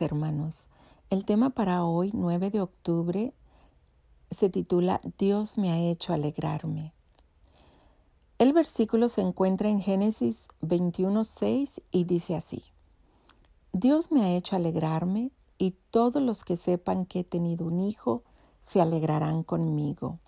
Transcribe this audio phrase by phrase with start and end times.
[0.00, 0.66] hermanos.
[1.10, 3.32] El tema para hoy, 9 de octubre,
[4.30, 6.92] se titula Dios me ha hecho alegrarme.
[8.38, 12.62] El versículo se encuentra en Génesis 21:6 y dice así:
[13.72, 18.22] Dios me ha hecho alegrarme y todos los que sepan que he tenido un hijo
[18.64, 20.18] se alegrarán conmigo.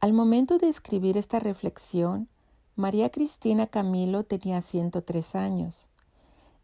[0.00, 2.28] Al momento de escribir esta reflexión,
[2.76, 5.88] María Cristina Camilo tenía 103 años.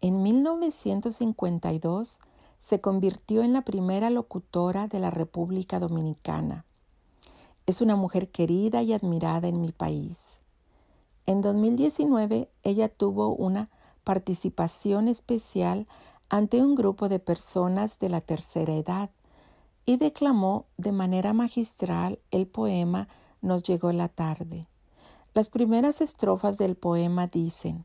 [0.00, 2.18] En 1952
[2.60, 6.64] se convirtió en la primera locutora de la República Dominicana.
[7.66, 10.38] Es una mujer querida y admirada en mi país.
[11.26, 13.70] En 2019 ella tuvo una
[14.04, 15.86] participación especial
[16.28, 19.10] ante un grupo de personas de la tercera edad
[19.84, 23.08] y declamó de manera magistral el poema
[23.40, 24.66] Nos llegó la tarde.
[25.34, 27.84] Las primeras estrofas del poema dicen,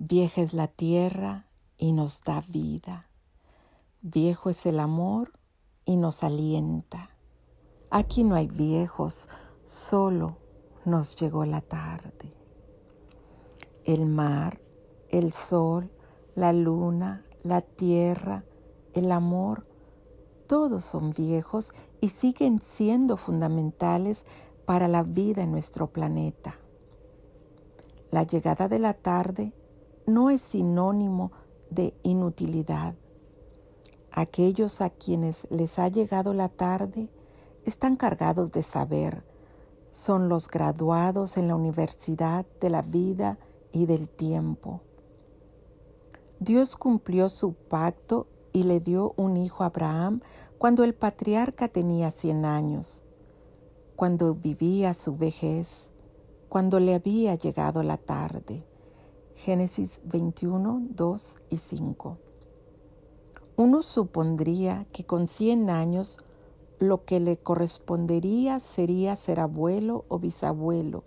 [0.00, 1.46] Vieja es la tierra
[1.76, 3.08] y nos da vida.
[4.00, 5.32] Viejo es el amor
[5.84, 7.10] y nos alienta.
[7.90, 9.28] Aquí no hay viejos,
[9.64, 10.38] solo
[10.84, 12.32] nos llegó la tarde.
[13.84, 14.60] El mar,
[15.08, 15.90] el sol,
[16.36, 18.44] la luna, la tierra,
[18.94, 19.66] el amor,
[20.46, 24.26] todos son viejos y siguen siendo fundamentales
[24.64, 26.56] para la vida en nuestro planeta.
[28.12, 29.52] La llegada de la tarde
[30.08, 31.32] no es sinónimo
[31.68, 32.94] de inutilidad.
[34.10, 37.10] Aquellos a quienes les ha llegado la tarde
[37.66, 39.22] están cargados de saber.
[39.90, 43.38] Son los graduados en la Universidad de la Vida
[43.70, 44.80] y del Tiempo.
[46.40, 50.22] Dios cumplió su pacto y le dio un hijo a Abraham
[50.56, 53.04] cuando el patriarca tenía cien años,
[53.94, 55.90] cuando vivía su vejez,
[56.48, 58.64] cuando le había llegado la tarde.
[59.38, 62.18] Génesis 21, 2 y 5.
[63.54, 66.18] Uno supondría que con 100 años
[66.80, 71.04] lo que le correspondería sería ser abuelo o bisabuelo,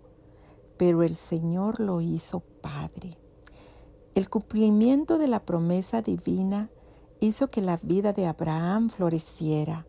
[0.78, 3.18] pero el Señor lo hizo padre.
[4.16, 6.69] El cumplimiento de la promesa divina
[7.19, 9.86] hizo que la vida de Abraham floreciera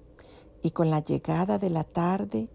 [0.62, 2.48] y con la llegada de la tarde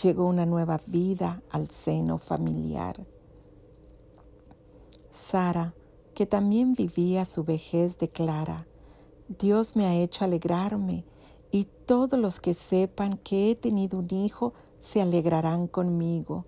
[0.00, 3.04] llegó una nueva vida al seno familiar.
[5.14, 5.74] Sara,
[6.14, 8.66] que también vivía su vejez, declara,
[9.28, 11.04] Dios me ha hecho alegrarme
[11.50, 16.46] y todos los que sepan que he tenido un hijo se alegrarán conmigo.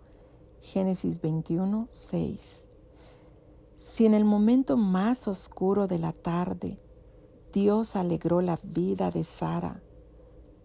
[0.61, 2.65] Génesis 21, 6.
[3.79, 6.79] Si en el momento más oscuro de la tarde
[7.53, 9.81] Dios alegró la vida de Sara,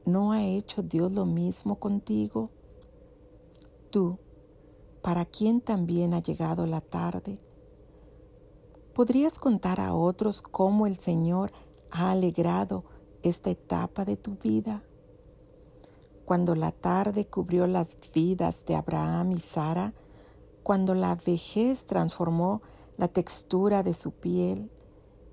[0.05, 2.49] ¿no ha hecho Dios lo mismo contigo?
[3.91, 4.17] Tú,
[5.01, 7.39] para quien también ha llegado la tarde,
[8.93, 11.53] ¿Podrías contar a otros cómo el Señor
[11.91, 12.83] ha alegrado
[13.23, 14.83] esta etapa de tu vida?
[16.25, 19.93] Cuando la tarde cubrió las vidas de Abraham y Sara,
[20.63, 22.61] cuando la vejez transformó
[22.97, 24.69] la textura de su piel,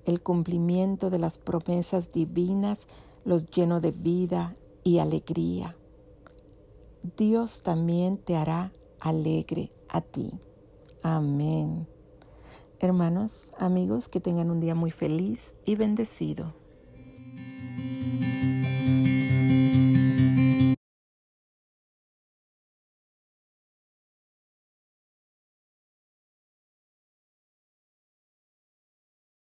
[0.05, 2.87] el cumplimiento de las promesas divinas
[3.25, 5.77] los llenó de vida y alegría.
[7.17, 10.39] Dios también te hará alegre a ti.
[11.03, 11.98] Amén.
[12.81, 16.55] Hermanos, amigos, que tengan un día muy feliz y bendecido.